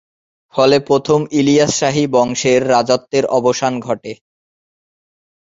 [0.55, 4.11] ফলে প্রথম ইলিয়াস শাহী বংশের রাজত্বের অবসান ঘটে।